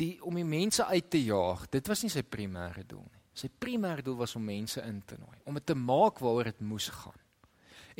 [0.00, 3.24] Die om die mense uit te jaag, dit was nie sy primêre doel nie.
[3.36, 6.64] Sy primêre doel was om mense in te nooi, om dit te maak waaroor dit
[6.66, 7.20] moes gaan.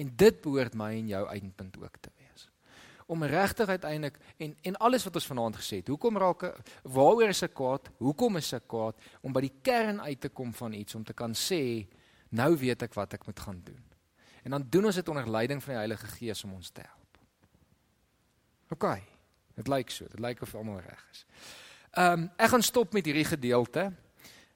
[0.01, 2.20] En dit behoort my en jou eindpunt ook te wees.
[3.11, 6.45] Om regtig uiteindelik en en alles wat ons vanaand gesê het, hoekom raak
[6.83, 7.91] waaroor is ek kwaad?
[7.99, 8.99] Hoekom is ek kwaad?
[9.27, 11.87] Om by die kern uit te kom van iets om te kan sê
[12.31, 13.83] nou weet ek wat ek moet gaan doen.
[14.47, 17.19] En dan doen ons dit onder leiding van die Heilige Gees om ons te help.
[18.71, 18.87] OK.
[19.59, 21.27] Dit lyk so, dit lyk of almal reg is.
[21.91, 23.91] Ehm um, ek gaan stop met hierdie gedeelte.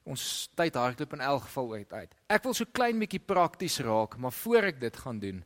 [0.05, 2.11] Ons tyd hardloop in elk geval uit uit.
[2.29, 5.43] Ek wil so klein bietjie prakties raak, maar voor ek dit gaan doen,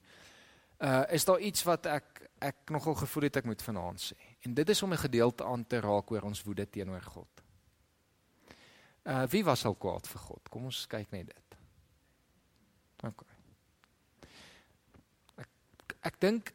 [0.79, 4.15] uh is daar iets wat ek ek nogal gevoel het ek moet vanaand sê.
[4.47, 7.41] En dit is om 'n gedeelte aan te raak oor ons woede teenoor God.
[9.03, 10.49] Uh wie was al kwaad vir God?
[10.49, 11.57] Kom ons kyk net dit.
[13.03, 13.23] OK.
[15.35, 15.49] Ek
[16.01, 16.53] ek dink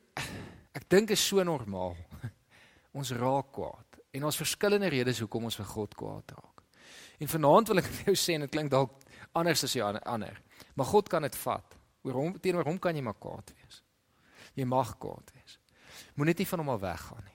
[0.72, 1.96] ek dink is so normaal.
[2.98, 6.62] Ons raak kwaad en ons verskillende redes hoekom ons vir God kwaad raak.
[7.18, 8.92] En vanaand wil ek vir jou sê en dit klink dalk
[9.34, 10.40] anders as jy ander.
[10.74, 11.74] Maar God kan dit vat.
[12.04, 13.83] Oor hom teenoor hom kan jy maar kwaad wees.
[14.54, 15.58] Jy mag kwaad wees.
[16.14, 17.34] Moenie net van hom af weggaan nie.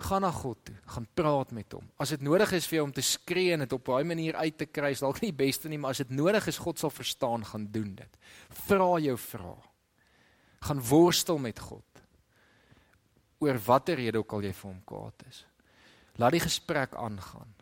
[0.00, 1.84] Gaan na God toe, gaan praat met hom.
[2.00, 4.34] As dit nodig is vir jou om te skree en dit op 'n baie manier
[4.34, 6.78] uit te kry, is dalk nie die beste nie, maar as dit nodig is, God
[6.78, 8.16] sal verstaan, gaan doen dit.
[8.48, 9.56] Vra jou vra.
[10.60, 11.84] Gaan worstel met God.
[13.38, 15.46] Oor watter rede ook al jy vir hom kwaad is.
[16.16, 17.54] Laat die gesprek aangaan.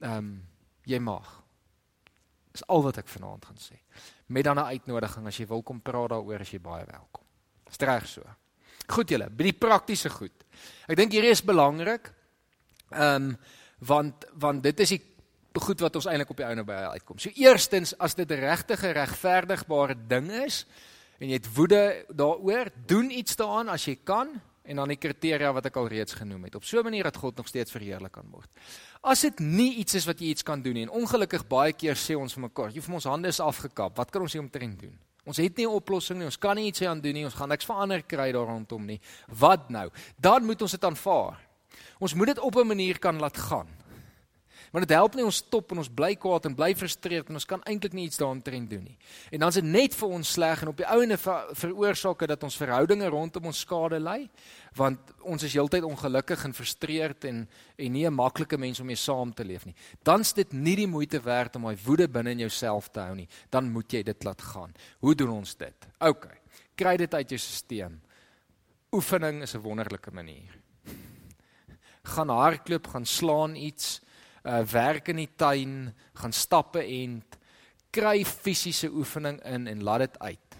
[0.00, 0.48] Ehm um,
[0.84, 1.42] jy mag.
[2.52, 3.76] Dis al wat ek vanaand gaan sê.
[4.26, 7.25] Met dan 'n uitnodiging as jy wil kom praat daaroor as jy baie welkom.
[7.68, 8.22] Dis reg so.
[8.86, 10.44] Goed julle, by die praktiese goed.
[10.86, 12.12] Ek dink hierdie is belangrik.
[12.94, 13.36] Ehm um,
[13.84, 15.02] want want dit is die
[15.60, 17.18] goed wat ons eintlik op die ouene by uitkom.
[17.20, 20.64] So eerstens as dit regtige regverdigbare ding is
[21.20, 24.34] en jy het woede daaroor, doen iets daaraan as jy kan
[24.66, 26.56] en dan die kriteria wat ek al reeds genoem het.
[26.58, 28.48] Op so 'n manier dat God nog steeds verheerlik kan word.
[29.02, 31.94] As dit nie iets is wat jy iets kan doen nie en ongelukkig baie keer
[31.94, 33.96] sê ons vir mekaar, jy vir ons hande is afgekap.
[33.96, 34.98] Wat kan ons hier omtrent doen?
[35.26, 36.26] Ons het nie 'n oplossing nie.
[36.26, 37.24] Ons kan nie iets aan doen nie.
[37.24, 39.00] Ons gaan niks verander kry daar rondom nie.
[39.26, 39.90] Wat nou?
[40.16, 41.40] Dan moet ons dit aanvaar.
[41.98, 43.68] Ons moet dit op 'n manier kan laat gaan.
[44.76, 47.46] Want dit help nie ons stop en ons bly kwaad en bly frustreerd en ons
[47.48, 48.98] kan eintlik nie iets daaroor doen nie.
[49.32, 52.44] En dan is dit net vir ons sleg en op die ouene ver, veroorsaak dat
[52.44, 54.28] ons verhoudinge rondom ons skade ly,
[54.76, 59.00] want ons is heeltyd ongelukkig en frustreerd en en nie 'n maklike mens om mee
[59.00, 59.74] saam te leef nie.
[60.02, 63.14] Dan is dit nie die moeite werd om daai woede binne in jouself te hou
[63.14, 63.28] nie.
[63.50, 64.74] Dan moet jy dit laat gaan.
[65.00, 65.86] Hoe doen ons dit?
[66.00, 66.28] OK.
[66.74, 67.96] Kry dit uit jou stelsel.
[68.92, 70.52] Oefening is 'n wonderlike manier.
[72.02, 74.00] Gaan hardloop, gaan slaan iets,
[74.46, 77.18] uh werk in die tuin, gaan stappe en
[77.90, 80.58] kry fisiese oefening in en laat dit uit.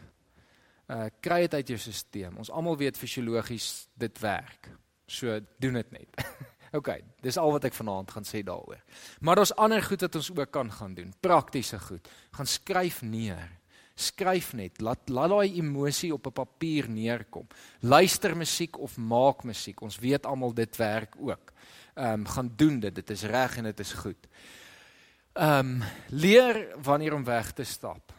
[0.90, 2.34] Uh kry dit uit jou stelsel.
[2.38, 4.70] Ons almal weet fisiologies dit werk.
[5.06, 6.26] So doen dit net.
[6.78, 6.90] OK,
[7.22, 8.82] dis al wat ek vanaand gaan sê daaroor.
[9.22, 12.10] Maar daar's ander goed wat ons ook kan gaan doen, praktiese goed.
[12.34, 13.54] Gaan skryf neer.
[13.96, 17.46] Skryf net, laat laat daai emosie op 'n papier neerkom.
[17.80, 19.80] Luister musiek of maak musiek.
[19.80, 21.54] Ons weet almal dit werk ook
[21.96, 22.94] ehm um, gaan doen dit.
[22.94, 24.28] Dit is reg en dit is goed.
[25.32, 28.12] Ehm um, leer wanneer om weg te stap.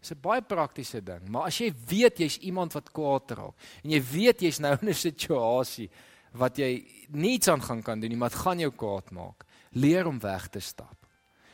[0.00, 3.90] Dis 'n baie praktiese ding, maar as jy weet jy's iemand wat kwaad raak en
[3.90, 5.90] jy weet jy's nou in 'n situasie
[6.32, 9.44] wat jy niets aan gaan kan doen nie, maar dit gaan jou kwaad maak.
[9.70, 11.06] Leer om weg te stap.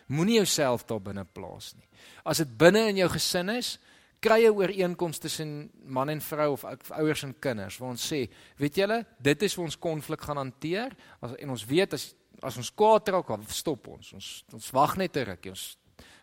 [0.06, 1.88] Moenie jouself daar binne plaas nie.
[2.24, 3.78] As dit binne in jou gesin is,
[4.20, 8.76] kry 'n ooreenkoms tussen man en vrou of ouers en kinders waar ons sê, weet
[8.76, 12.70] julle, dit is hoe ons konflik gaan hanteer as, en ons weet as as ons
[12.72, 14.12] kwaad raak, dan stop ons.
[14.16, 15.50] Ons ons wag net 'n rukkie.
[15.50, 15.76] Ons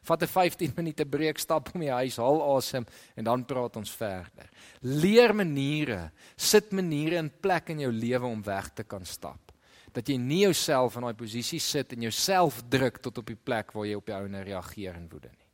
[0.04, 2.86] vat 'n 15 minute breek, stap om die huis, haal asem
[3.16, 4.50] en dan praat ons verder.
[4.82, 9.52] Leer maniere, sit maniere in plek in jou lewe om weg te kan stap.
[9.94, 13.74] Dat jy nie jouself in daai posisie sit en jouself druk tot op die plek
[13.74, 15.47] waar jy op jou eie reageer en woede nie.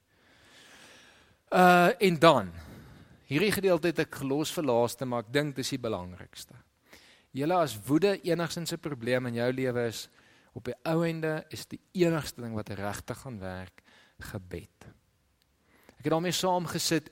[1.54, 2.48] Uh en dan
[3.30, 6.56] hierdie gedeelte het ek gelos vir laaste, maar ek dink dis die belangrikste.
[7.34, 10.10] Julle as woede enigsins 'n probleem in jou lewe is,
[10.54, 13.84] op die ou ende is die enigste ding wat regtig gaan werk
[14.34, 14.86] gebed.
[16.00, 17.12] Ek het daarmee saamgesit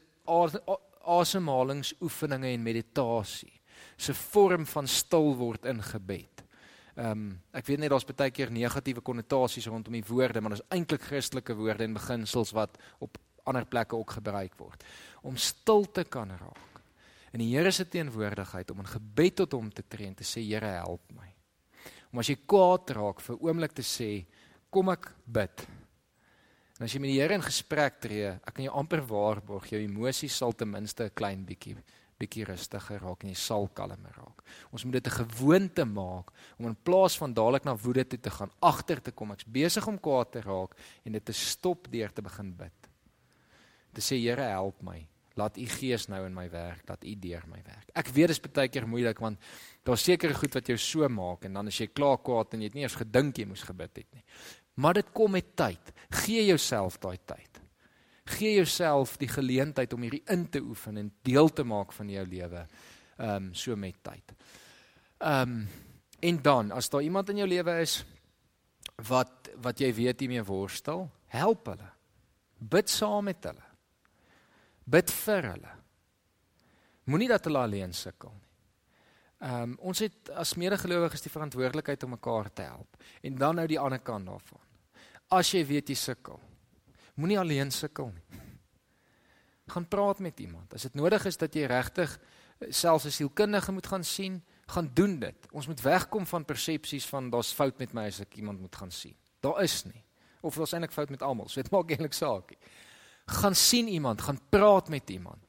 [1.06, 3.62] asemhalingsoefeninge en meditasie.
[4.10, 6.44] 'n vorm van stil word in gebed.
[6.96, 10.60] Ehm um, ek weet net daar's baie keer negatiewe konnotasies rondom die woorde, maar dit
[10.60, 14.84] is eintlik Christelike woorde en beginsels wat op ander plekke ook gebruik word.
[15.22, 16.72] Om stil te kan raak
[17.32, 20.44] in die Here se teenwoordigheid om in gebed tot hom te tree en te sê
[20.44, 21.30] Here help my.
[22.12, 24.26] Om as jy kwaad raak vir oomblik te sê
[24.72, 25.64] kom ek bid.
[26.80, 29.80] En as jy met die Here in gesprek tree, ek kan jou amper waarborg jou
[29.80, 31.78] emosies sal ten minste 'n klein bietjie
[32.22, 34.44] bietjie rustiger raak en jy sal kalmer raak.
[34.72, 38.30] Ons moet dit 'n gewoonte maak om in plaas van dadelik na woede toe te
[38.30, 40.76] gaan, agter te kom ek's besig om kwaad te raak
[41.06, 42.81] en dit te stop deur te begin bid.
[43.94, 45.00] Te sê Here help my.
[45.40, 47.88] Laat u gees nou in my werk, laat u deur my werk.
[47.96, 49.40] Ek weet dit is baie keer moeilik want
[49.88, 52.72] daar's sekere goed wat jou so maak en dan as jy klaar kwaad en jy
[52.72, 54.24] het nie eens gedink jy moes gebid het nie.
[54.76, 55.94] Maar dit kom met tyd.
[56.24, 57.62] Gee jouself daai tyd
[58.32, 62.26] gee jouself die geleentheid om hierdie in te oefen en deel te maak van jou
[62.28, 62.66] lewe.
[63.18, 64.36] Ehm um, so met tyd.
[65.20, 65.68] Ehm um,
[66.22, 68.04] en dan as daar iemand in jou lewe is
[69.08, 71.90] wat wat jy weet jy mee worstel, help hulle.
[72.58, 73.71] Bid saam met hulle.
[74.92, 75.74] Bid vir hulle.
[77.10, 78.48] Moenie dat hulle alleen sukkel nie.
[79.42, 82.98] Ehm um, ons het as medegelowiges die verantwoordelikheid om mekaar te help.
[83.22, 84.62] En dan nou die ander kant daarvan.
[85.32, 86.40] As jy weet jy sukkel,
[87.22, 88.40] Moenie alleen sukkel nie.
[89.72, 90.74] Gaan praat met iemand.
[90.74, 94.90] As dit nodig is dat jy regtig eh, selfs 'n sielkundige moet gaan sien, gaan
[94.94, 95.48] doen dit.
[95.52, 98.92] Ons moet wegkom van persepsies van daar's fout met my as ek iemand moet gaan
[98.92, 99.16] sien.
[99.40, 100.04] Daar is nie.
[100.42, 101.48] Of daar's eintlik fout met almal.
[101.48, 102.56] So dit maak eintlik saak.
[103.32, 105.40] Gaan sien iemand, gaan praat met iemand.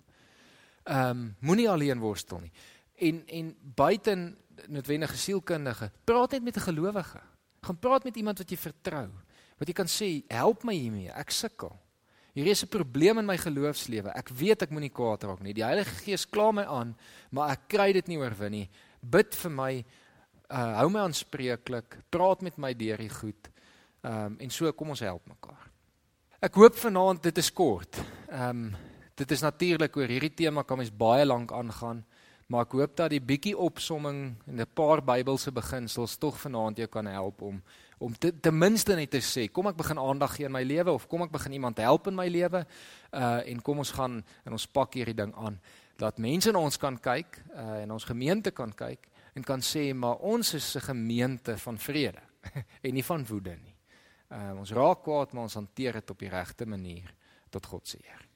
[0.85, 2.53] Ehm um, moenie alleen worstel nie.
[2.97, 7.21] En en buiten noodwendige sielkundige, praat net met 'n gelowige.
[7.61, 9.09] Gaan praat met iemand wat jy vertrou
[9.63, 11.11] wat jy kan sê, help my hiermee.
[11.15, 11.71] Ek sukkel.
[12.35, 14.11] Hier is 'n probleem in my geloofslewe.
[14.11, 15.55] Ek weet ek moenie kwaad raak nie.
[15.55, 16.97] Die Heilige Gees kla my aan,
[17.31, 18.71] maar ek kry dit nie oorwin nie.
[19.01, 19.85] Bid vir my.
[20.51, 21.99] Uh hou my aanspreeklik.
[22.11, 23.51] Praat met my deur die goed.
[24.03, 25.72] Um en so kom ons help mekaar.
[26.43, 28.01] Ek hoop vanaand dit is kort.
[28.35, 28.73] Um
[29.15, 32.01] dit is natuurlik oor hierdie tema kan mens baie lank aangaan,
[32.51, 36.89] maar ek hoop dat die bietjie opsomming en 'n paar Bybelse beginsels tog vanaand jou
[36.89, 37.63] kan help om
[37.99, 40.91] om te, ten minste net te sê kom ek begin aandag gee in my lewe
[40.91, 42.67] of kom ek begin iemand help in my lewe
[43.13, 45.61] uh en kom ons gaan en ons pak hierdie ding aan
[45.97, 49.95] dat mense na ons kan kyk uh en ons gemeente kan kyk en kan sê
[49.95, 52.23] maar ons is 'n gemeente van vrede
[52.83, 53.72] en nie van woede nie.
[54.33, 57.15] Uh ons raak kwaad maar ons hanteer dit op die regte manier
[57.53, 58.29] tot God se eer.